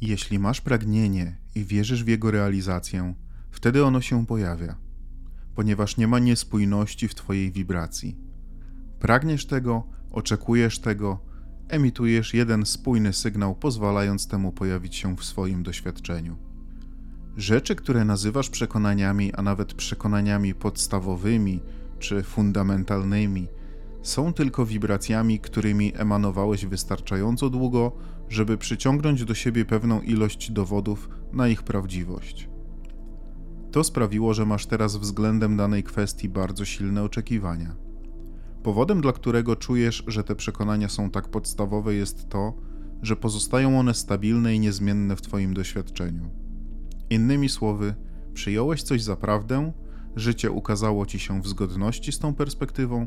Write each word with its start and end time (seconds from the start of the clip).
Jeśli 0.00 0.38
masz 0.38 0.60
pragnienie 0.60 1.36
i 1.54 1.64
wierzysz 1.64 2.04
w 2.04 2.08
jego 2.08 2.30
realizację, 2.30 3.14
wtedy 3.50 3.84
ono 3.84 4.00
się 4.00 4.26
pojawia, 4.26 4.76
ponieważ 5.54 5.96
nie 5.96 6.08
ma 6.08 6.18
niespójności 6.18 7.08
w 7.08 7.14
Twojej 7.14 7.52
wibracji. 7.52 8.18
Pragniesz 8.98 9.46
tego, 9.46 9.88
oczekujesz 10.10 10.78
tego, 10.78 11.20
emitujesz 11.68 12.34
jeden 12.34 12.66
spójny 12.66 13.12
sygnał, 13.12 13.54
pozwalając 13.54 14.28
temu 14.28 14.52
pojawić 14.52 14.96
się 14.96 15.16
w 15.16 15.24
swoim 15.24 15.62
doświadczeniu. 15.62 16.36
Rzeczy, 17.36 17.74
które 17.74 18.04
nazywasz 18.04 18.50
przekonaniami, 18.50 19.32
a 19.34 19.42
nawet 19.42 19.74
przekonaniami 19.74 20.54
podstawowymi 20.54 21.60
czy 21.98 22.22
fundamentalnymi, 22.22 23.48
są 24.02 24.32
tylko 24.32 24.66
wibracjami, 24.66 25.38
którymi 25.40 25.92
emanowałeś 25.96 26.66
wystarczająco 26.66 27.50
długo, 27.50 27.92
żeby 28.28 28.58
przyciągnąć 28.58 29.24
do 29.24 29.34
siebie 29.34 29.64
pewną 29.64 30.00
ilość 30.00 30.50
dowodów 30.50 31.08
na 31.32 31.48
ich 31.48 31.62
prawdziwość. 31.62 32.48
To 33.72 33.84
sprawiło, 33.84 34.34
że 34.34 34.46
masz 34.46 34.66
teraz 34.66 34.96
względem 34.96 35.56
danej 35.56 35.82
kwestii 35.82 36.28
bardzo 36.28 36.64
silne 36.64 37.02
oczekiwania. 37.02 37.76
Powodem, 38.62 39.00
dla 39.00 39.12
którego 39.12 39.56
czujesz, 39.56 40.04
że 40.06 40.24
te 40.24 40.34
przekonania 40.34 40.88
są 40.88 41.10
tak 41.10 41.28
podstawowe, 41.28 41.94
jest 41.94 42.28
to, 42.28 42.54
że 43.02 43.16
pozostają 43.16 43.78
one 43.78 43.94
stabilne 43.94 44.54
i 44.54 44.60
niezmienne 44.60 45.16
w 45.16 45.22
Twoim 45.22 45.54
doświadczeniu. 45.54 46.30
Innymi 47.10 47.48
słowy, 47.48 47.94
przyjąłeś 48.34 48.82
coś 48.82 49.02
za 49.02 49.16
prawdę, 49.16 49.72
życie 50.16 50.50
ukazało 50.50 51.06
Ci 51.06 51.18
się 51.18 51.42
w 51.42 51.48
zgodności 51.48 52.12
z 52.12 52.18
tą 52.18 52.34
perspektywą, 52.34 53.06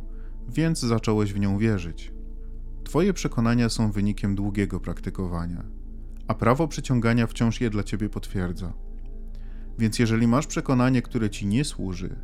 więc 0.50 0.80
zacząłeś 0.80 1.34
w 1.34 1.40
nią 1.40 1.58
wierzyć. 1.58 2.14
Twoje 2.84 3.14
przekonania 3.14 3.70
są 3.70 3.92
wynikiem 3.92 4.36
długiego 4.36 4.80
praktykowania, 4.80 5.64
a 6.28 6.34
prawo 6.34 6.68
przyciągania 6.68 7.28
wciąż 7.28 7.62
je 7.62 7.70
dla 7.70 7.84
ciebie 7.84 8.10
potwierdza. 8.10 8.74
Więc 9.80 10.00
jeżeli 10.00 10.28
masz 10.28 10.48
przekonanie, 10.48 11.02
które 11.02 11.30
ci 11.30 11.46
nie 11.48 11.66
służy 11.66 12.16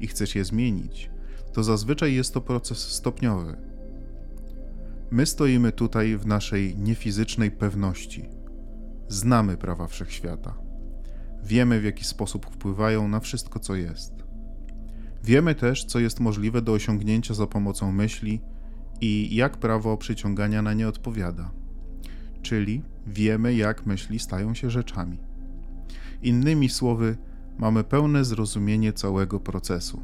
i 0.00 0.06
chcesz 0.06 0.34
je 0.34 0.44
zmienić, 0.44 1.10
to 1.52 1.64
zazwyczaj 1.64 2.14
jest 2.14 2.34
to 2.34 2.40
proces 2.40 2.78
stopniowy. 2.78 3.56
My 5.10 5.26
stoimy 5.26 5.72
tutaj 5.72 6.16
w 6.16 6.26
naszej 6.26 6.76
niefizycznej 6.76 7.50
pewności. 7.50 8.28
Znamy 9.08 9.56
prawa 9.56 9.86
wszechświata. 9.86 10.54
Wiemy, 11.42 11.80
w 11.80 11.84
jaki 11.84 12.04
sposób 12.04 12.46
wpływają 12.46 13.08
na 13.08 13.20
wszystko, 13.20 13.58
co 13.58 13.74
jest. 13.74 14.23
Wiemy 15.24 15.54
też, 15.54 15.84
co 15.84 15.98
jest 15.98 16.20
możliwe 16.20 16.62
do 16.62 16.72
osiągnięcia 16.72 17.34
za 17.34 17.46
pomocą 17.46 17.92
myśli 17.92 18.40
i 19.00 19.34
jak 19.34 19.56
prawo 19.56 19.96
przyciągania 19.96 20.62
na 20.62 20.74
nie 20.74 20.88
odpowiada. 20.88 21.50
Czyli 22.42 22.82
wiemy, 23.06 23.54
jak 23.54 23.86
myśli 23.86 24.18
stają 24.18 24.54
się 24.54 24.70
rzeczami. 24.70 25.18
Innymi 26.22 26.68
słowy, 26.68 27.16
mamy 27.58 27.84
pełne 27.84 28.24
zrozumienie 28.24 28.92
całego 28.92 29.40
procesu. 29.40 30.02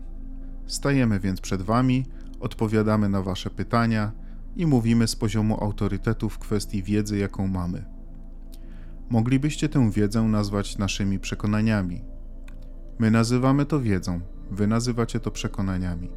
Stajemy 0.66 1.20
więc 1.20 1.40
przed 1.40 1.62
Wami, 1.62 2.04
odpowiadamy 2.40 3.08
na 3.08 3.22
Wasze 3.22 3.50
pytania 3.50 4.12
i 4.56 4.66
mówimy 4.66 5.08
z 5.08 5.16
poziomu 5.16 5.64
autorytetu 5.64 6.28
w 6.28 6.38
kwestii 6.38 6.82
wiedzy, 6.82 7.18
jaką 7.18 7.46
mamy. 7.46 7.84
Moglibyście 9.10 9.68
tę 9.68 9.90
wiedzę 9.90 10.22
nazwać 10.22 10.78
naszymi 10.78 11.18
przekonaniami. 11.18 12.04
My 12.98 13.10
nazywamy 13.10 13.66
to 13.66 13.80
wiedzą, 13.80 14.20
Wy 14.50 14.66
nazywacie 14.66 15.20
to 15.20 15.30
przekonaniami. 15.30 16.08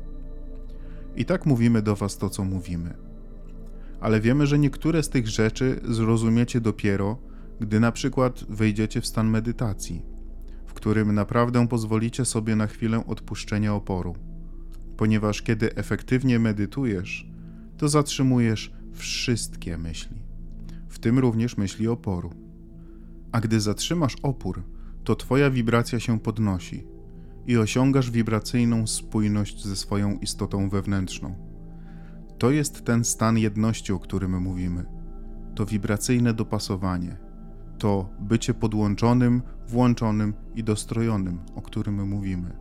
I 1.16 1.26
tak 1.26 1.46
mówimy 1.46 1.82
do 1.82 1.96
Was 1.96 2.18
to, 2.18 2.30
co 2.30 2.44
mówimy. 2.44 2.94
Ale 4.02 4.22
wiemy, 4.22 4.48
że 4.48 4.60
niektóre 4.60 5.04
z 5.04 5.10
tych 5.10 5.28
rzeczy 5.28 5.80
zrozumiecie 5.84 6.62
dopiero, 6.62 7.18
gdy 7.60 7.80
na 7.80 7.92
przykład 7.92 8.46
wejdziecie 8.50 9.02
w 9.02 9.08
stan 9.08 9.30
medytacji, 9.30 10.06
w 10.66 10.74
którym 10.74 11.16
naprawdę 11.16 11.68
pozwolicie 11.68 12.26
sobie 12.26 12.56
na 12.56 12.68
chwilę 12.68 13.06
odpuszczenia 13.08 13.74
oporu. 13.74 14.16
Ponieważ 14.98 15.42
kiedy 15.42 15.76
efektywnie 15.76 16.40
medytujesz, 16.40 17.28
to 17.78 17.90
zatrzymujesz 17.90 18.74
wszystkie 18.94 19.78
myśli, 19.78 20.18
w 20.90 21.00
tym 21.00 21.20
również 21.20 21.58
myśli 21.58 21.88
oporu. 21.88 22.30
A 23.32 23.42
gdy 23.42 23.60
zatrzymasz 23.60 24.16
opór, 24.24 24.64
to 25.04 25.16
Twoja 25.16 25.50
wibracja 25.50 26.00
się 26.00 26.20
podnosi 26.20 26.93
i 27.48 27.58
osiągasz 27.58 28.12
wibracyjną 28.12 28.88
spójność 28.88 29.66
ze 29.66 29.76
swoją 29.76 30.20
istotą 30.20 30.70
wewnętrzną. 30.70 31.36
To 32.38 32.52
jest 32.52 32.86
ten 32.86 33.04
stan 33.04 33.38
jedności, 33.38 33.94
o 33.94 34.00
którym 34.00 34.42
mówimy. 34.42 34.86
To 35.56 35.66
wibracyjne 35.66 36.34
dopasowanie. 36.34 37.18
To 37.78 38.10
bycie 38.20 38.54
podłączonym, 38.54 39.42
włączonym 39.68 40.34
i 40.56 40.64
dostrojonym, 40.64 41.40
o 41.56 41.62
którym 41.62 42.10
mówimy. 42.10 42.58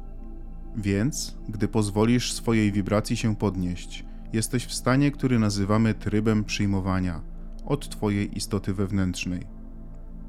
Więc, 0.76 1.36
gdy 1.48 1.68
pozwolisz 1.68 2.32
swojej 2.32 2.72
wibracji 2.72 3.16
się 3.16 3.36
podnieść, 3.36 4.04
jesteś 4.32 4.64
w 4.64 4.74
stanie, 4.74 5.10
który 5.10 5.38
nazywamy 5.38 5.94
trybem 5.94 6.44
przyjmowania 6.44 7.22
od 7.64 7.88
Twojej 7.88 8.36
istoty 8.36 8.74
wewnętrznej. 8.74 9.46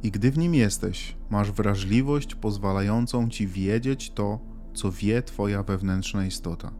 I 0.03 0.11
gdy 0.11 0.31
w 0.31 0.37
nim 0.37 0.55
jesteś, 0.55 1.15
masz 1.29 1.51
wrażliwość 1.51 2.35
pozwalającą 2.35 3.29
ci 3.29 3.47
wiedzieć 3.47 4.11
to, 4.11 4.39
co 4.73 4.91
wie 4.91 5.21
Twoja 5.21 5.63
wewnętrzna 5.63 6.25
istota. 6.25 6.71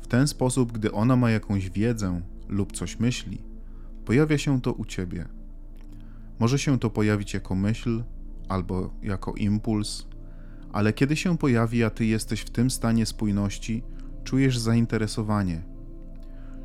W 0.00 0.06
ten 0.06 0.28
sposób, 0.28 0.72
gdy 0.72 0.92
ona 0.92 1.16
ma 1.16 1.30
jakąś 1.30 1.70
wiedzę 1.70 2.20
lub 2.48 2.72
coś 2.72 3.00
myśli, 3.00 3.42
pojawia 4.04 4.38
się 4.38 4.60
to 4.60 4.72
u 4.72 4.84
Ciebie. 4.84 5.28
Może 6.38 6.58
się 6.58 6.78
to 6.78 6.90
pojawić 6.90 7.34
jako 7.34 7.54
myśl 7.54 8.02
albo 8.48 8.94
jako 9.02 9.34
impuls, 9.34 10.06
ale 10.72 10.92
kiedy 10.92 11.16
się 11.16 11.38
pojawi, 11.38 11.84
a 11.84 11.90
Ty 11.90 12.06
jesteś 12.06 12.40
w 12.40 12.50
tym 12.50 12.70
stanie 12.70 13.06
spójności, 13.06 13.82
czujesz 14.24 14.58
zainteresowanie. 14.58 15.62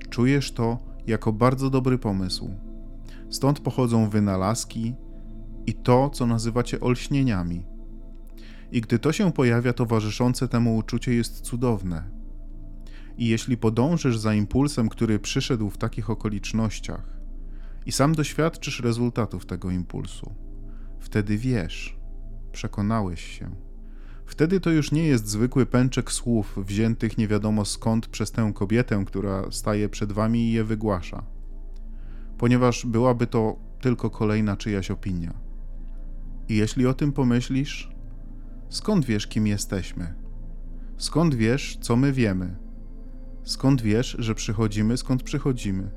Czujesz 0.09 0.51
to 0.51 0.79
jako 1.07 1.33
bardzo 1.33 1.69
dobry 1.69 1.97
pomysł. 1.97 2.49
Stąd 3.29 3.59
pochodzą 3.59 4.09
wynalazki, 4.09 4.95
i 5.67 5.73
to, 5.73 6.09
co 6.09 6.27
nazywacie 6.27 6.79
olśnieniami. 6.79 7.65
I 8.71 8.81
gdy 8.81 8.99
to 8.99 9.11
się 9.11 9.31
pojawia, 9.31 9.73
towarzyszące 9.73 10.47
temu 10.47 10.77
uczucie 10.77 11.13
jest 11.13 11.41
cudowne. 11.41 12.09
I 13.17 13.27
jeśli 13.27 13.57
podążysz 13.57 14.17
za 14.17 14.33
impulsem, 14.33 14.89
który 14.89 15.19
przyszedł 15.19 15.69
w 15.69 15.77
takich 15.77 16.09
okolicznościach, 16.09 17.15
i 17.85 17.91
sam 17.91 18.15
doświadczysz 18.15 18.79
rezultatów 18.79 19.45
tego 19.45 19.71
impulsu, 19.71 20.33
wtedy 20.99 21.37
wiesz, 21.37 21.97
przekonałeś 22.51 23.39
się. 23.39 23.55
Wtedy 24.25 24.59
to 24.59 24.69
już 24.69 24.91
nie 24.91 25.07
jest 25.07 25.27
zwykły 25.27 25.65
pęczek 25.65 26.11
słów 26.11 26.57
wziętych 26.57 27.17
nie 27.17 27.27
wiadomo 27.27 27.65
skąd 27.65 28.07
przez 28.07 28.31
tę 28.31 28.51
kobietę, 28.55 29.03
która 29.07 29.51
staje 29.51 29.89
przed 29.89 30.11
wami 30.11 30.39
i 30.39 30.51
je 30.51 30.63
wygłasza, 30.63 31.23
ponieważ 32.37 32.85
byłaby 32.85 33.27
to 33.27 33.59
tylko 33.81 34.09
kolejna 34.09 34.57
czyjaś 34.57 34.91
opinia. 34.91 35.44
I 36.50 36.56
jeśli 36.56 36.88
o 36.88 36.94
tym 36.94 37.11
pomyślisz, 37.11 37.91
skąd 38.69 39.06
wiesz, 39.06 39.28
kim 39.28 39.47
jesteśmy? 39.47 40.13
Skąd 40.97 41.35
wiesz, 41.35 41.78
co 41.81 41.95
my 41.95 42.13
wiemy? 42.13 42.56
Skąd 43.44 43.81
wiesz, 43.81 44.16
że 44.19 44.35
przychodzimy, 44.35 44.97
skąd 44.97 45.23
przychodzimy? 45.23 45.91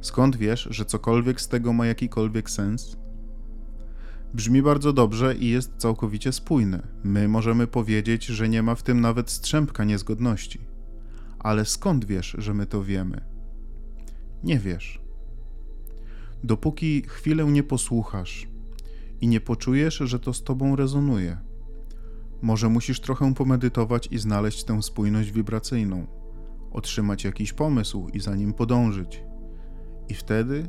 Skąd 0.00 0.36
wiesz, 0.36 0.68
że 0.70 0.84
cokolwiek 0.84 1.40
z 1.40 1.48
tego 1.48 1.72
ma 1.72 1.86
jakikolwiek 1.86 2.50
sens? 2.50 2.96
Brzmi 4.34 4.62
bardzo 4.62 4.92
dobrze 4.92 5.34
i 5.34 5.48
jest 5.48 5.76
całkowicie 5.76 6.32
spójne. 6.32 6.86
My 7.04 7.28
możemy 7.28 7.66
powiedzieć, 7.66 8.26
że 8.26 8.48
nie 8.48 8.62
ma 8.62 8.74
w 8.74 8.82
tym 8.82 9.00
nawet 9.00 9.30
strzępka 9.30 9.84
niezgodności. 9.84 10.60
Ale 11.38 11.64
skąd 11.64 12.04
wiesz, 12.04 12.36
że 12.38 12.54
my 12.54 12.66
to 12.66 12.84
wiemy? 12.84 13.24
Nie 14.44 14.58
wiesz. 14.58 15.00
Dopóki 16.44 17.02
chwilę 17.02 17.44
nie 17.44 17.62
posłuchasz, 17.62 18.48
i 19.20 19.28
nie 19.28 19.40
poczujesz, 19.40 19.98
że 19.98 20.18
to 20.18 20.32
z 20.32 20.42
tobą 20.42 20.76
rezonuje. 20.76 21.38
Może 22.42 22.68
musisz 22.68 23.00
trochę 23.00 23.34
pomedytować 23.34 24.08
i 24.10 24.18
znaleźć 24.18 24.64
tę 24.64 24.82
spójność 24.82 25.30
wibracyjną, 25.30 26.06
otrzymać 26.72 27.24
jakiś 27.24 27.52
pomysł 27.52 28.08
i 28.12 28.20
za 28.20 28.36
nim 28.36 28.52
podążyć. 28.52 29.22
I 30.08 30.14
wtedy 30.14 30.68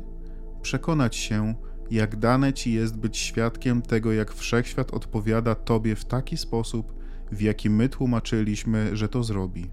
przekonać 0.62 1.16
się, 1.16 1.54
jak 1.90 2.16
dane 2.16 2.52
ci 2.52 2.72
jest 2.72 2.96
być 2.96 3.18
świadkiem 3.18 3.82
tego, 3.82 4.12
jak 4.12 4.34
wszechświat 4.34 4.94
odpowiada 4.94 5.54
tobie 5.54 5.96
w 5.96 6.04
taki 6.04 6.36
sposób, 6.36 6.94
w 7.32 7.40
jaki 7.40 7.70
my 7.70 7.88
tłumaczyliśmy, 7.88 8.96
że 8.96 9.08
to 9.08 9.24
zrobi. 9.24 9.70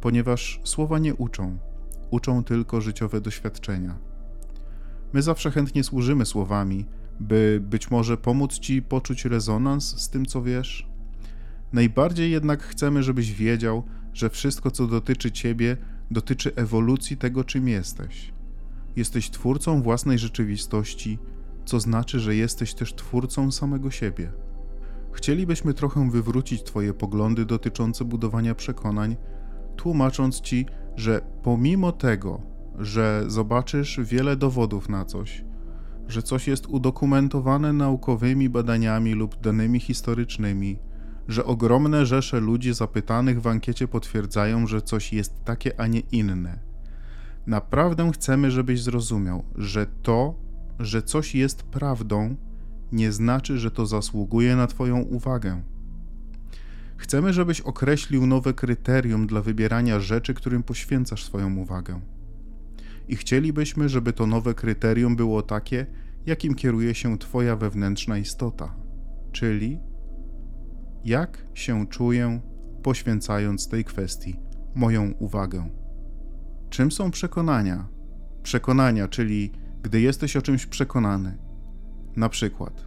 Ponieważ 0.00 0.60
słowa 0.64 0.98
nie 0.98 1.14
uczą, 1.14 1.58
uczą 2.10 2.44
tylko 2.44 2.80
życiowe 2.80 3.20
doświadczenia. 3.20 3.98
My 5.12 5.22
zawsze 5.22 5.50
chętnie 5.50 5.84
służymy 5.84 6.26
słowami, 6.26 6.86
by 7.20 7.60
być 7.62 7.90
może 7.90 8.16
pomóc 8.16 8.58
ci 8.58 8.82
poczuć 8.82 9.24
rezonans 9.24 10.00
z 10.00 10.08
tym, 10.08 10.26
co 10.26 10.42
wiesz? 10.42 10.86
Najbardziej 11.72 12.30
jednak 12.30 12.62
chcemy, 12.62 13.02
żebyś 13.02 13.32
wiedział, 13.32 13.82
że 14.12 14.30
wszystko, 14.30 14.70
co 14.70 14.86
dotyczy 14.86 15.32
ciebie, 15.32 15.76
dotyczy 16.10 16.54
ewolucji 16.54 17.16
tego, 17.16 17.44
czym 17.44 17.68
jesteś. 17.68 18.32
Jesteś 18.96 19.30
twórcą 19.30 19.82
własnej 19.82 20.18
rzeczywistości, 20.18 21.18
co 21.64 21.80
znaczy, 21.80 22.20
że 22.20 22.36
jesteś 22.36 22.74
też 22.74 22.94
twórcą 22.94 23.52
samego 23.52 23.90
siebie. 23.90 24.32
Chcielibyśmy 25.12 25.74
trochę 25.74 26.10
wywrócić 26.10 26.62
Twoje 26.62 26.94
poglądy 26.94 27.44
dotyczące 27.44 28.04
budowania 28.04 28.54
przekonań, 28.54 29.16
tłumacząc 29.76 30.40
Ci, 30.40 30.66
że 30.96 31.20
pomimo 31.42 31.92
tego, 31.92 32.42
że 32.78 33.24
zobaczysz 33.26 34.00
wiele 34.02 34.36
dowodów 34.36 34.88
na 34.88 35.04
coś, 35.04 35.44
że 36.10 36.22
coś 36.22 36.48
jest 36.48 36.66
udokumentowane 36.66 37.72
naukowymi 37.72 38.48
badaniami 38.48 39.12
lub 39.14 39.40
danymi 39.40 39.80
historycznymi, 39.80 40.78
że 41.28 41.44
ogromne 41.44 42.06
rzesze 42.06 42.40
ludzi 42.40 42.74
zapytanych 42.74 43.40
w 43.40 43.46
ankiecie 43.46 43.88
potwierdzają, 43.88 44.66
że 44.66 44.82
coś 44.82 45.12
jest 45.12 45.44
takie, 45.44 45.80
a 45.80 45.86
nie 45.86 46.00
inne. 46.00 46.58
Naprawdę 47.46 48.12
chcemy, 48.12 48.50
żebyś 48.50 48.82
zrozumiał, 48.82 49.44
że 49.54 49.86
to, 50.02 50.34
że 50.78 51.02
coś 51.02 51.34
jest 51.34 51.62
prawdą, 51.62 52.36
nie 52.92 53.12
znaczy, 53.12 53.58
że 53.58 53.70
to 53.70 53.86
zasługuje 53.86 54.56
na 54.56 54.66
Twoją 54.66 55.00
uwagę. 55.00 55.62
Chcemy, 56.96 57.32
żebyś 57.32 57.60
określił 57.60 58.26
nowe 58.26 58.54
kryterium 58.54 59.26
dla 59.26 59.42
wybierania 59.42 60.00
rzeczy, 60.00 60.34
którym 60.34 60.62
poświęcasz 60.62 61.24
swoją 61.24 61.56
uwagę. 61.56 62.00
I 63.10 63.16
chcielibyśmy, 63.16 63.88
żeby 63.88 64.12
to 64.12 64.26
nowe 64.26 64.54
kryterium 64.54 65.16
było 65.16 65.42
takie, 65.42 65.86
jakim 66.26 66.54
kieruje 66.54 66.94
się 66.94 67.18
Twoja 67.18 67.56
wewnętrzna 67.56 68.18
istota, 68.18 68.76
czyli 69.32 69.80
jak 71.04 71.46
się 71.54 71.86
czuję, 71.86 72.40
poświęcając 72.82 73.68
tej 73.68 73.84
kwestii 73.84 74.40
moją 74.74 75.12
uwagę. 75.18 75.70
Czym 76.68 76.92
są 76.92 77.10
przekonania? 77.10 77.88
Przekonania, 78.42 79.08
czyli 79.08 79.52
gdy 79.82 80.00
jesteś 80.00 80.36
o 80.36 80.42
czymś 80.42 80.66
przekonany. 80.66 81.38
Na 82.16 82.28
przykład, 82.28 82.86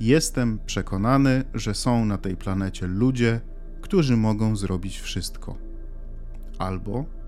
jestem 0.00 0.58
przekonany, 0.66 1.44
że 1.54 1.74
są 1.74 2.04
na 2.04 2.18
tej 2.18 2.36
planecie 2.36 2.86
ludzie, 2.86 3.40
którzy 3.80 4.16
mogą 4.16 4.56
zrobić 4.56 4.98
wszystko. 4.98 5.58
Albo 6.58 7.21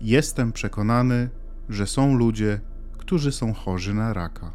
jestem 0.00 0.52
przekonany, 0.52 1.28
że 1.68 1.86
są 1.86 2.16
ludzie, 2.16 2.60
którzy 2.98 3.32
są 3.32 3.52
chorzy 3.52 3.94
na 3.94 4.12
raka. 4.12 4.52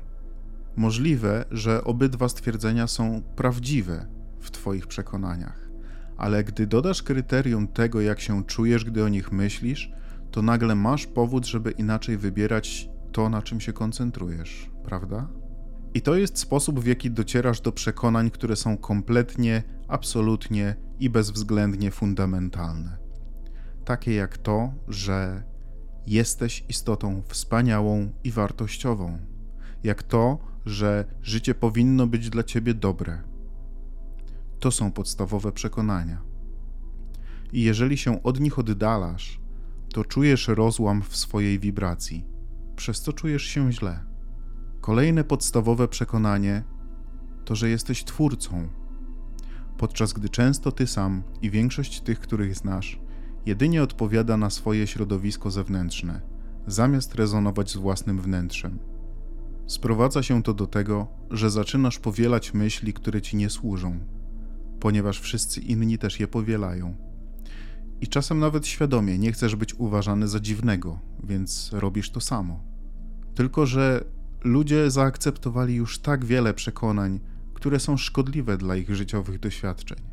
Możliwe, 0.76 1.46
że 1.52 1.84
obydwa 1.84 2.30
stwierdzenia 2.30 2.88
są 2.88 3.22
prawdziwe 3.36 4.08
w 4.40 4.52
Twoich 4.52 4.88
przekonaniach, 4.88 5.70
ale 6.18 6.44
gdy 6.44 6.68
dodasz 6.68 7.04
kryterium 7.04 7.68
tego, 7.68 8.02
jak 8.02 8.20
się 8.20 8.44
czujesz, 8.44 8.86
gdy 8.86 9.04
o 9.04 9.10
nich 9.10 9.32
myślisz, 9.32 9.92
to 10.32 10.42
nagle 10.42 10.76
masz 10.76 11.08
powód, 11.08 11.46
żeby 11.46 11.72
inaczej 11.72 12.18
wybierać 12.18 12.90
to, 13.12 13.30
na 13.30 13.42
czym 13.42 13.62
się 13.62 13.74
koncentrujesz, 13.74 14.70
prawda? 14.84 15.28
I 15.94 16.02
to 16.02 16.16
jest 16.16 16.38
sposób, 16.38 16.80
w 16.80 16.86
jaki 16.86 17.12
docierasz 17.12 17.62
do 17.62 17.72
przekonań, 17.72 18.32
które 18.32 18.56
są 18.56 18.78
kompletnie, 18.78 19.64
absolutnie 19.88 20.76
i 21.00 21.10
bezwzględnie 21.10 21.92
fundamentalne. 21.92 23.09
Takie 23.90 24.14
jak 24.14 24.38
to, 24.38 24.74
że 24.88 25.44
jesteś 26.08 26.66
istotą 26.70 27.22
wspaniałą 27.28 28.12
i 28.24 28.32
wartościową, 28.32 29.18
jak 29.84 30.04
to, 30.04 30.38
że 30.66 31.06
życie 31.22 31.56
powinno 31.56 32.08
być 32.08 32.30
dla 32.30 32.44
ciebie 32.44 32.74
dobre. 32.74 33.24
To 34.60 34.72
są 34.72 34.92
podstawowe 34.92 35.52
przekonania. 35.52 36.22
I 37.54 37.62
jeżeli 37.62 37.98
się 37.98 38.24
od 38.24 38.40
nich 38.40 38.60
oddalasz, 38.60 39.42
to 39.94 40.06
czujesz 40.06 40.48
rozłam 40.48 41.02
w 41.02 41.16
swojej 41.16 41.60
wibracji, 41.60 42.26
przez 42.76 43.02
co 43.02 43.14
czujesz 43.14 43.44
się 43.44 43.72
źle. 43.72 44.06
Kolejne 44.82 45.24
podstawowe 45.24 45.88
przekonanie 45.88 46.64
to, 47.46 47.56
że 47.56 47.70
jesteś 47.70 48.04
twórcą, 48.04 48.68
podczas 49.78 50.14
gdy 50.14 50.30
często 50.30 50.72
ty 50.72 50.88
sam 50.88 51.24
i 51.42 51.50
większość 51.52 52.02
tych, 52.02 52.20
których 52.20 52.56
znasz, 52.56 53.00
jedynie 53.50 53.84
odpowiada 53.84 54.38
na 54.38 54.50
swoje 54.50 54.88
środowisko 54.88 55.52
zewnętrzne, 55.52 56.22
zamiast 56.68 57.16
rezonować 57.16 57.72
z 57.72 57.76
własnym 57.78 58.22
wnętrzem. 58.22 58.80
Sprowadza 59.68 60.24
się 60.24 60.44
to 60.44 60.54
do 60.54 60.68
tego, 60.68 61.08
że 61.32 61.50
zaczynasz 61.50 62.00
powielać 62.00 62.54
myśli, 62.54 62.94
które 62.94 63.22
ci 63.22 63.38
nie 63.38 63.50
służą, 63.50 64.00
ponieważ 64.80 65.20
wszyscy 65.20 65.62
inni 65.62 65.98
też 65.98 66.20
je 66.20 66.28
powielają. 66.28 66.96
I 68.02 68.08
czasem 68.08 68.40
nawet 68.40 68.68
świadomie 68.68 69.20
nie 69.20 69.32
chcesz 69.32 69.56
być 69.56 69.76
uważany 69.76 70.28
za 70.28 70.40
dziwnego, 70.40 71.00
więc 71.24 71.70
robisz 71.74 72.10
to 72.10 72.22
samo. 72.22 72.64
Tylko, 73.36 73.66
że 73.66 74.04
ludzie 74.44 74.92
zaakceptowali 74.92 75.76
już 75.76 76.00
tak 76.00 76.26
wiele 76.26 76.54
przekonań, 76.54 77.20
które 77.54 77.80
są 77.80 77.98
szkodliwe 77.98 78.58
dla 78.58 78.76
ich 78.76 78.96
życiowych 78.96 79.40
doświadczeń. 79.40 80.09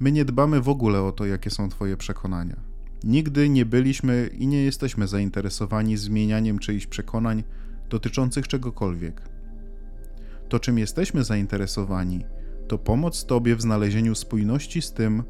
My 0.00 0.12
nie 0.12 0.24
dbamy 0.24 0.60
w 0.60 0.68
ogóle 0.68 1.02
o 1.02 1.12
to, 1.12 1.26
jakie 1.26 1.50
są 1.50 1.68
Twoje 1.68 1.96
przekonania. 1.96 2.56
Nigdy 3.04 3.48
nie 3.48 3.66
byliśmy 3.66 4.30
i 4.38 4.46
nie 4.46 4.64
jesteśmy 4.64 5.08
zainteresowani 5.08 5.96
zmienianiem 5.96 6.58
czyichś 6.58 6.86
przekonań 6.86 7.44
dotyczących 7.90 8.48
czegokolwiek. 8.48 9.22
To, 10.48 10.60
czym 10.60 10.78
jesteśmy 10.78 11.24
zainteresowani, 11.24 12.24
to 12.68 12.78
pomoc 12.78 13.26
Tobie 13.26 13.56
w 13.56 13.62
znalezieniu 13.62 14.14
spójności 14.14 14.82
z 14.82 14.92
tym, 14.92 15.22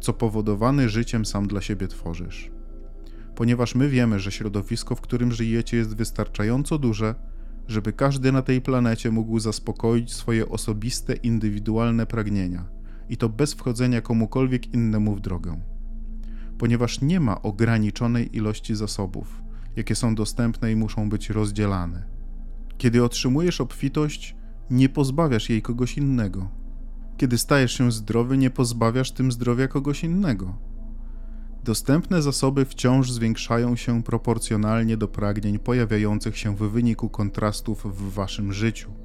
co 0.00 0.12
powodowany 0.12 0.88
życiem 0.88 1.26
sam 1.26 1.48
dla 1.48 1.60
siebie 1.60 1.88
tworzysz. 1.88 2.50
Ponieważ 3.34 3.74
my 3.74 3.88
wiemy, 3.88 4.20
że 4.20 4.32
środowisko, 4.32 4.96
w 4.96 5.00
którym 5.00 5.32
żyjecie, 5.32 5.76
jest 5.76 5.96
wystarczająco 5.96 6.78
duże, 6.78 7.14
żeby 7.68 7.92
każdy 7.92 8.32
na 8.32 8.42
tej 8.42 8.60
planecie 8.60 9.10
mógł 9.10 9.38
zaspokoić 9.38 10.12
swoje 10.12 10.48
osobiste, 10.48 11.14
indywidualne 11.14 12.06
pragnienia 12.06 12.79
i 13.10 13.16
to 13.16 13.28
bez 13.28 13.54
wchodzenia 13.54 14.00
komukolwiek 14.00 14.74
innemu 14.74 15.14
w 15.14 15.20
drogę. 15.20 15.60
Ponieważ 16.58 17.00
nie 17.00 17.20
ma 17.20 17.42
ograniczonej 17.42 18.36
ilości 18.36 18.74
zasobów, 18.74 19.42
jakie 19.76 19.94
są 19.94 20.14
dostępne 20.14 20.72
i 20.72 20.76
muszą 20.76 21.08
być 21.08 21.30
rozdzielane. 21.30 22.02
Kiedy 22.78 23.04
otrzymujesz 23.04 23.60
obfitość, 23.60 24.36
nie 24.70 24.88
pozbawiasz 24.88 25.50
jej 25.50 25.62
kogoś 25.62 25.98
innego. 25.98 26.48
Kiedy 27.16 27.38
stajesz 27.38 27.72
się 27.72 27.92
zdrowy, 27.92 28.38
nie 28.38 28.50
pozbawiasz 28.50 29.12
tym 29.12 29.32
zdrowia 29.32 29.68
kogoś 29.68 30.04
innego. 30.04 30.58
Dostępne 31.64 32.22
zasoby 32.22 32.64
wciąż 32.64 33.12
zwiększają 33.12 33.76
się 33.76 34.02
proporcjonalnie 34.02 34.96
do 34.96 35.08
pragnień 35.08 35.58
pojawiających 35.58 36.38
się 36.38 36.56
w 36.56 36.58
wyniku 36.58 37.08
kontrastów 37.08 37.84
w 37.84 38.12
waszym 38.12 38.52
życiu. 38.52 38.99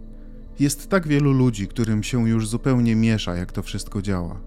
Jest 0.60 0.90
tak 0.90 1.08
wielu 1.08 1.34
ludzi, 1.34 1.68
którym 1.68 2.04
się 2.04 2.30
już 2.30 2.48
zupełnie 2.48 2.96
miesza, 2.96 3.36
jak 3.36 3.52
to 3.52 3.64
wszystko 3.64 4.02
działa. 4.02 4.42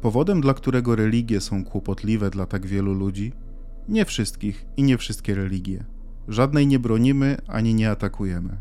Powodem, 0.00 0.40
dla 0.40 0.54
którego 0.54 0.96
religie 0.96 1.40
są 1.40 1.64
kłopotliwe 1.64 2.30
dla 2.30 2.46
tak 2.46 2.66
wielu 2.66 2.94
ludzi, 2.94 3.32
nie 3.88 4.04
wszystkich 4.04 4.66
i 4.76 4.82
nie 4.82 4.98
wszystkie 4.98 5.34
religie. 5.34 5.84
Żadnej 6.28 6.66
nie 6.66 6.78
bronimy 6.78 7.36
ani 7.46 7.74
nie 7.74 7.90
atakujemy. 7.90 8.56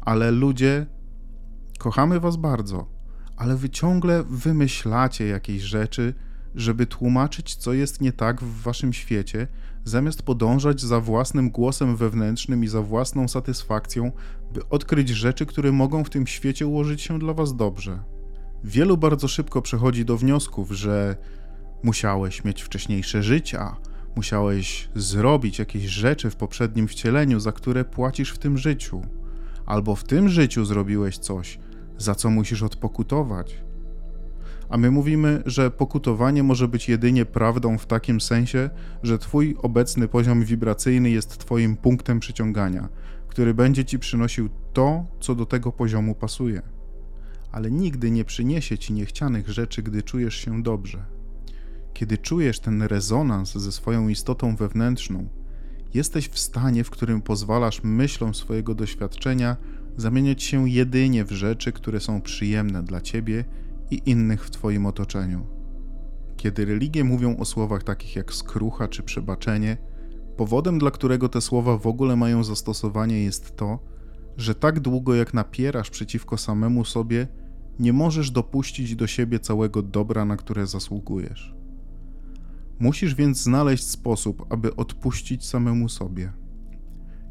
Ale 0.00 0.30
ludzie, 0.30 0.86
kochamy 1.78 2.20
was 2.20 2.36
bardzo, 2.36 2.88
ale 3.36 3.56
wy 3.56 3.70
ciągle 3.70 4.24
wymyślacie 4.24 5.26
jakieś 5.26 5.62
rzeczy, 5.62 6.14
żeby 6.54 6.86
tłumaczyć, 6.86 7.56
co 7.56 7.72
jest 7.72 8.00
nie 8.00 8.12
tak 8.12 8.42
w 8.42 8.62
waszym 8.62 8.92
świecie, 8.92 9.46
zamiast 9.88 10.22
podążać 10.22 10.80
za 10.80 11.00
własnym 11.00 11.50
głosem 11.50 11.96
wewnętrznym 11.96 12.64
i 12.64 12.68
za 12.68 12.82
własną 12.82 13.28
satysfakcją, 13.28 14.12
by 14.52 14.68
odkryć 14.68 15.08
rzeczy, 15.08 15.46
które 15.46 15.72
mogą 15.72 16.04
w 16.04 16.10
tym 16.10 16.26
świecie 16.26 16.66
ułożyć 16.66 17.02
się 17.02 17.18
dla 17.18 17.34
was 17.34 17.56
dobrze. 17.56 18.02
Wielu 18.64 18.96
bardzo 18.96 19.28
szybko 19.28 19.62
przechodzi 19.62 20.04
do 20.04 20.16
wniosków, 20.16 20.72
że 20.72 21.16
musiałeś 21.82 22.44
mieć 22.44 22.62
wcześniejsze 22.62 23.22
życia, 23.22 23.76
musiałeś 24.16 24.88
zrobić 24.94 25.58
jakieś 25.58 25.84
rzeczy 25.84 26.30
w 26.30 26.36
poprzednim 26.36 26.88
wcieleniu, 26.88 27.40
za 27.40 27.52
które 27.52 27.84
płacisz 27.84 28.30
w 28.30 28.38
tym 28.38 28.58
życiu, 28.58 29.02
albo 29.66 29.96
w 29.96 30.04
tym 30.04 30.28
życiu 30.28 30.64
zrobiłeś 30.64 31.18
coś, 31.18 31.58
za 31.98 32.14
co 32.14 32.30
musisz 32.30 32.62
odpokutować. 32.62 33.67
A 34.68 34.76
my 34.76 34.90
mówimy, 34.90 35.42
że 35.46 35.70
pokutowanie 35.70 36.42
może 36.42 36.68
być 36.68 36.88
jedynie 36.88 37.24
prawdą 37.24 37.78
w 37.78 37.86
takim 37.86 38.20
sensie, 38.20 38.70
że 39.02 39.18
Twój 39.18 39.56
obecny 39.62 40.08
poziom 40.08 40.44
wibracyjny 40.44 41.10
jest 41.10 41.38
Twoim 41.38 41.76
punktem 41.76 42.20
przyciągania, 42.20 42.88
który 43.28 43.54
będzie 43.54 43.84
Ci 43.84 43.98
przynosił 43.98 44.48
to, 44.72 45.04
co 45.20 45.34
do 45.34 45.46
tego 45.46 45.72
poziomu 45.72 46.14
pasuje. 46.14 46.62
Ale 47.52 47.70
nigdy 47.70 48.10
nie 48.10 48.24
przyniesie 48.24 48.78
Ci 48.78 48.92
niechcianych 48.92 49.48
rzeczy, 49.48 49.82
gdy 49.82 50.02
czujesz 50.02 50.34
się 50.34 50.62
dobrze. 50.62 51.04
Kiedy 51.94 52.18
czujesz 52.18 52.60
ten 52.60 52.82
rezonans 52.82 53.52
ze 53.52 53.72
swoją 53.72 54.08
istotą 54.08 54.56
wewnętrzną, 54.56 55.28
jesteś 55.94 56.28
w 56.28 56.38
stanie, 56.38 56.84
w 56.84 56.90
którym 56.90 57.22
pozwalasz 57.22 57.82
myślom 57.82 58.34
swojego 58.34 58.74
doświadczenia 58.74 59.56
zamieniać 59.96 60.42
się 60.42 60.68
jedynie 60.68 61.24
w 61.24 61.32
rzeczy, 61.32 61.72
które 61.72 62.00
są 62.00 62.20
przyjemne 62.20 62.82
dla 62.82 63.00
Ciebie 63.00 63.44
i 63.90 64.02
innych 64.06 64.44
w 64.44 64.50
Twoim 64.50 64.86
otoczeniu. 64.86 65.46
Kiedy 66.36 66.64
religie 66.64 67.04
mówią 67.04 67.36
o 67.36 67.44
słowach 67.44 67.82
takich 67.82 68.16
jak 68.16 68.32
skrucha 68.32 68.88
czy 68.88 69.02
przebaczenie, 69.02 69.76
powodem, 70.36 70.78
dla 70.78 70.90
którego 70.90 71.28
te 71.28 71.40
słowa 71.40 71.78
w 71.78 71.86
ogóle 71.86 72.16
mają 72.16 72.44
zastosowanie, 72.44 73.22
jest 73.22 73.56
to, 73.56 73.78
że 74.36 74.54
tak 74.54 74.80
długo 74.80 75.14
jak 75.14 75.34
napierasz 75.34 75.90
przeciwko 75.90 76.36
samemu 76.36 76.84
sobie, 76.84 77.28
nie 77.78 77.92
możesz 77.92 78.30
dopuścić 78.30 78.96
do 78.96 79.06
siebie 79.06 79.38
całego 79.38 79.82
dobra, 79.82 80.24
na 80.24 80.36
które 80.36 80.66
zasługujesz. 80.66 81.54
Musisz 82.78 83.14
więc 83.14 83.42
znaleźć 83.42 83.84
sposób, 83.90 84.46
aby 84.50 84.76
odpuścić 84.76 85.46
samemu 85.46 85.88
sobie. 85.88 86.32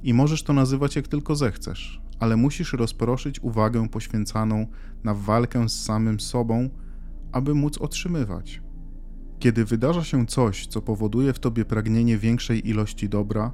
I 0.03 0.13
możesz 0.13 0.43
to 0.43 0.53
nazywać 0.53 0.95
jak 0.95 1.07
tylko 1.07 1.35
zechcesz, 1.35 2.01
ale 2.19 2.37
musisz 2.37 2.73
rozproszyć 2.73 3.39
uwagę 3.39 3.89
poświęcaną 3.89 4.67
na 5.03 5.13
walkę 5.13 5.69
z 5.69 5.83
samym 5.83 6.19
sobą, 6.19 6.69
aby 7.31 7.55
móc 7.55 7.77
otrzymywać. 7.77 8.61
Kiedy 9.39 9.65
wydarza 9.65 10.03
się 10.03 10.25
coś, 10.25 10.67
co 10.67 10.81
powoduje 10.81 11.33
w 11.33 11.39
tobie 11.39 11.65
pragnienie 11.65 12.17
większej 12.17 12.69
ilości 12.69 13.09
dobra, 13.09 13.51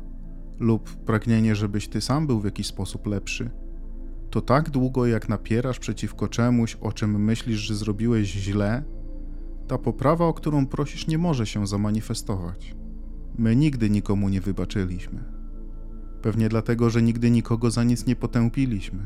lub 0.60 0.90
pragnienie, 0.90 1.56
żebyś 1.56 1.88
ty 1.88 2.02
sam 2.02 2.28
był 2.28 2.40
w 2.40 2.46
jakiś 2.46 2.68
sposób 2.68 3.08
lepszy, 3.08 3.50
to 4.30 4.42
tak 4.42 4.70
długo 4.70 5.06
jak 5.06 5.30
napierasz 5.30 5.80
przeciwko 5.80 6.28
czemuś, 6.28 6.76
o 6.82 6.92
czym 6.92 7.24
myślisz, 7.24 7.60
że 7.60 7.76
zrobiłeś 7.76 8.28
źle, 8.28 8.84
ta 9.68 9.78
poprawa, 9.78 10.26
o 10.26 10.34
którą 10.34 10.68
prosisz, 10.68 11.08
nie 11.08 11.18
może 11.18 11.46
się 11.46 11.68
zamanifestować. 11.68 12.76
My 13.38 13.56
nigdy 13.56 13.90
nikomu 13.90 14.30
nie 14.30 14.42
wybaczyliśmy. 14.42 15.43
Pewnie 16.24 16.50
dlatego, 16.50 16.90
że 16.90 17.02
nigdy 17.02 17.32
nikogo 17.32 17.72
za 17.72 17.84
nic 17.84 18.06
nie 18.06 18.16
potępiliśmy. 18.16 19.00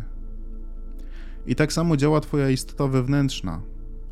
I 1.47 1.55
tak 1.55 1.73
samo 1.73 1.97
działa 1.97 2.21
Twoja 2.21 2.49
istota 2.49 2.87
wewnętrzna. 2.87 3.61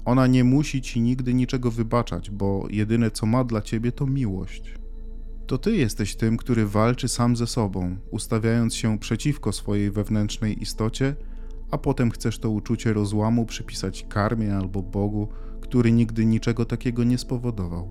Ona 0.06 0.28
nie 0.28 0.44
musi 0.44 0.82
Ci 0.82 1.02
nigdy 1.02 1.34
niczego 1.34 1.72
wybaczać, 1.72 2.30
bo 2.30 2.68
jedyne 2.70 3.12
co 3.12 3.26
ma 3.26 3.44
dla 3.44 3.62
Ciebie 3.62 3.92
to 3.92 4.08
miłość. 4.08 4.76
To 5.48 5.58
Ty 5.58 5.76
jesteś 5.76 6.16
tym, 6.16 6.38
który 6.38 6.68
walczy 6.68 7.08
sam 7.08 7.36
ze 7.36 7.48
sobą, 7.48 7.98
ustawiając 8.12 8.76
się 8.76 9.00
przeciwko 9.00 9.52
swojej 9.52 9.92
wewnętrznej 9.92 10.62
istocie, 10.62 11.16
a 11.72 11.78
potem 11.78 12.12
chcesz 12.12 12.40
to 12.40 12.50
uczucie 12.50 12.94
rozłamu 12.94 13.46
przypisać 13.46 14.06
karmie 14.10 14.56
albo 14.56 14.82
Bogu, 14.82 15.28
który 15.62 15.92
nigdy 15.92 16.26
niczego 16.26 16.66
takiego 16.66 17.04
nie 17.04 17.18
spowodował. 17.18 17.90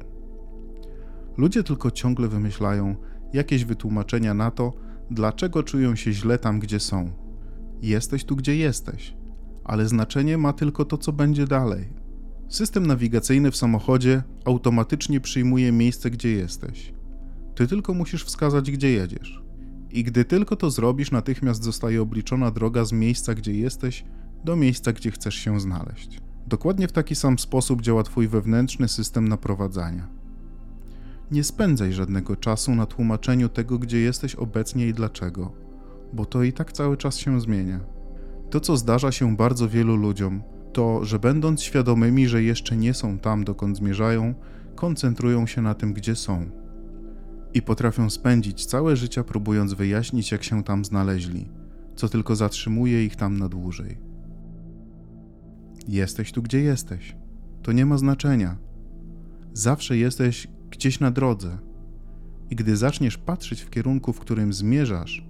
Ludzie 1.37 1.63
tylko 1.63 1.91
ciągle 1.91 2.29
wymyślają 2.29 2.97
jakieś 3.33 3.65
wytłumaczenia 3.65 4.35
na 4.35 4.51
to, 4.51 4.85
dlaczego 5.11 5.63
czują 5.63 5.97
się 5.97 6.13
źle 6.13 6.39
tam, 6.39 6.61
gdzie 6.61 6.81
są. 6.81 7.11
Jesteś 7.83 8.25
tu, 8.25 8.37
gdzie 8.37 8.57
jesteś, 8.57 9.15
ale 9.65 9.89
znaczenie 9.89 10.39
ma 10.39 10.53
tylko 10.53 10.85
to, 10.85 10.99
co 10.99 11.13
będzie 11.13 11.47
dalej. 11.47 11.89
System 12.49 12.87
nawigacyjny 12.87 13.51
w 13.51 13.57
samochodzie 13.57 14.23
automatycznie 14.45 15.21
przyjmuje 15.21 15.73
miejsce, 15.73 16.11
gdzie 16.11 16.33
jesteś. 16.33 16.95
Ty 17.55 17.67
tylko 17.67 17.95
musisz 17.95 18.25
wskazać, 18.25 18.71
gdzie 18.71 18.91
jedziesz. 18.91 19.43
I 19.91 20.05
gdy 20.05 20.25
tylko 20.25 20.57
to 20.57 20.71
zrobisz, 20.71 21.11
natychmiast 21.11 21.65
zostaje 21.65 22.03
obliczona 22.03 22.51
droga 22.51 22.85
z 22.85 22.93
miejsca, 22.93 23.35
gdzie 23.35 23.53
jesteś, 23.53 24.05
do 24.45 24.57
miejsca, 24.57 24.93
gdzie 24.93 25.11
chcesz 25.11 25.35
się 25.35 25.61
znaleźć. 25.61 26.19
Dokładnie 26.47 26.89
w 26.89 26.93
taki 26.93 27.15
sam 27.15 27.39
sposób 27.39 27.83
działa 27.83 28.03
Twój 28.03 28.29
wewnętrzny 28.29 28.89
system 28.89 29.29
naprowadzania. 29.29 30.09
Nie 31.35 31.45
spędzaj 31.45 31.93
żadnego 31.93 32.37
czasu 32.37 32.75
na 32.75 32.87
tłumaczeniu 32.87 33.49
tego, 33.49 33.79
gdzie 33.79 34.01
jesteś 34.01 34.35
obecnie 34.35 34.87
i 34.87 34.95
dlaczego, 34.95 35.53
bo 36.13 36.27
to 36.27 36.43
i 36.43 36.53
tak 36.53 36.73
cały 36.73 36.97
czas 36.97 37.17
się 37.17 37.41
zmienia. 37.41 37.81
To, 38.51 38.61
co 38.61 38.77
zdarza 38.77 39.13
się 39.13 39.37
bardzo 39.37 39.69
wielu 39.69 39.97
ludziom, 39.97 40.43
to, 40.73 41.05
że 41.05 41.19
będąc 41.19 41.63
świadomymi, 41.63 42.29
że 42.29 42.43
jeszcze 42.43 42.77
nie 42.77 42.95
są 42.95 43.19
tam, 43.19 43.45
dokąd 43.45 43.77
zmierzają, 43.77 44.35
koncentrują 44.75 45.47
się 45.47 45.63
na 45.63 45.75
tym, 45.75 45.93
gdzie 45.93 46.17
są. 46.17 46.51
I 47.55 47.63
potrafią 47.63 48.11
spędzić 48.11 48.67
całe 48.67 48.97
życie 48.97 49.25
próbując 49.25 49.73
wyjaśnić, 49.73 50.33
jak 50.33 50.45
się 50.45 50.65
tam 50.65 50.85
znaleźli, 50.85 51.49
co 51.97 52.09
tylko 52.09 52.37
zatrzymuje 52.37 53.05
ich 53.05 53.17
tam 53.17 53.39
na 53.39 53.49
dłużej. 53.49 53.99
Jesteś 55.89 56.33
tu, 56.33 56.43
gdzie 56.43 56.61
jesteś. 56.61 57.17
To 57.63 57.73
nie 57.73 57.87
ma 57.87 57.99
znaczenia. 57.99 58.57
Zawsze 59.53 59.97
jesteś 59.97 60.49
gdzieś 60.77 61.01
na 61.01 61.11
drodze. 61.11 61.59
I 62.51 62.57
gdy 62.57 62.77
zaczniesz 62.77 63.19
patrzeć 63.19 63.61
w 63.61 63.71
kierunku, 63.71 64.13
w 64.13 64.21
którym 64.21 64.53
zmierzasz, 64.53 65.27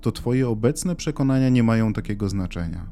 to 0.00 0.12
Twoje 0.12 0.48
obecne 0.48 0.96
przekonania 0.96 1.48
nie 1.48 1.62
mają 1.62 1.92
takiego 1.92 2.28
znaczenia. 2.28 2.86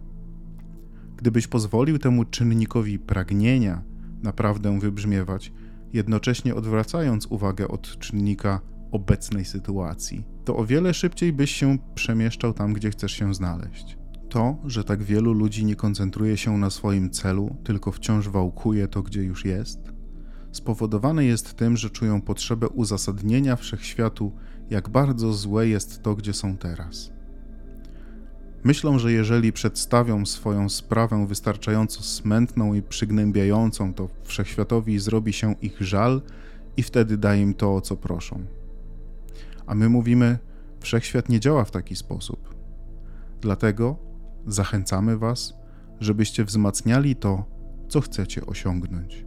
Gdybyś 1.17 1.47
pozwolił 1.47 1.99
temu 1.99 2.25
czynnikowi 2.25 2.99
pragnienia 2.99 3.83
naprawdę 4.23 4.81
wybrzmiewać, 4.81 5.53
jednocześnie 5.93 6.55
odwracając 6.55 7.27
uwagę 7.27 7.69
od 7.69 7.99
czynnika 7.99 8.61
obecnej 8.93 9.45
sytuacji, 9.45 10.25
to 10.45 10.57
o 10.57 10.67
wiele 10.67 10.95
szybciej 10.95 11.33
byś 11.33 11.51
się 11.51 11.79
przemieszczał 11.95 12.53
tam, 12.53 12.73
gdzie 12.73 12.91
chcesz 12.91 13.13
się 13.13 13.35
znaleźć. 13.35 13.99
To, 14.29 14.57
że 14.65 14.85
tak 14.85 15.03
wielu 15.03 15.33
ludzi 15.33 15.65
nie 15.65 15.77
koncentruje 15.77 16.37
się 16.37 16.59
na 16.59 16.71
swoim 16.71 17.11
celu, 17.11 17.57
tylko 17.65 17.93
wciąż 17.93 18.29
wałkuje 18.29 18.89
to, 18.89 19.03
gdzie 19.03 19.23
już 19.23 19.45
jest, 19.45 19.96
spowodowane 20.57 21.25
jest 21.25 21.55
tym, 21.55 21.77
że 21.77 21.91
czują 21.91 22.21
potrzebę 22.21 22.69
uzasadnienia 22.69 23.57
wszechświatu, 23.57 24.33
jak 24.71 24.89
bardzo 24.89 25.33
złe 25.33 25.69
jest 25.69 26.03
to, 26.03 26.15
gdzie 26.15 26.33
są 26.33 26.57
teraz. 26.57 27.13
Myślą, 28.65 28.99
że 28.99 29.13
jeżeli 29.13 29.53
przedstawią 29.53 30.27
swoją 30.27 30.69
sprawę 30.69 31.27
wystarczająco 31.27 32.03
smętną 32.03 32.75
i 32.75 32.83
przygnębiającą, 32.83 33.95
to 33.95 34.09
wszechświatowi 34.25 34.99
zrobi 34.99 35.33
się 35.33 35.55
ich 35.63 35.81
żal 35.81 36.23
i 36.77 36.83
wtedy 36.83 37.17
da 37.19 37.37
im 37.37 37.55
to, 37.55 37.75
o 37.75 37.81
co 37.81 37.97
proszą. 37.97 38.45
A 39.67 39.75
my 39.75 39.89
mówimy, 39.89 40.39
wszechświat 40.81 41.29
nie 41.29 41.41
działa 41.41 41.65
w 41.65 41.71
taki 41.71 41.97
sposób. 41.97 42.55
Dlatego 43.41 43.97
zachęcamy 44.47 45.19
Was, 45.19 45.55
żebyście 46.01 46.45
wzmacniali 46.45 47.17
to, 47.17 47.45
co 47.89 48.01
chcecie 48.01 48.47
osiągnąć. 48.47 49.26